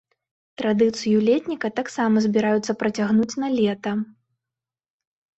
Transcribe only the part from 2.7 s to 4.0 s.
працягнуць налета.